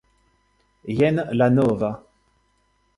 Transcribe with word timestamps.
Jen 1.01 1.21
la 1.41 1.51
nova... 1.59 1.95